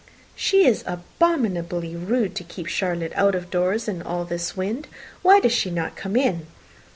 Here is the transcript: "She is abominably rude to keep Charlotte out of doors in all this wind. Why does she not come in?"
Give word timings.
"She 0.35 0.65
is 0.65 0.83
abominably 0.87 1.95
rude 1.95 2.33
to 2.37 2.43
keep 2.43 2.65
Charlotte 2.65 3.11
out 3.13 3.35
of 3.35 3.51
doors 3.51 3.87
in 3.87 4.01
all 4.01 4.25
this 4.25 4.57
wind. 4.57 4.87
Why 5.21 5.39
does 5.39 5.53
she 5.53 5.69
not 5.69 5.95
come 5.95 6.15
in?" 6.15 6.47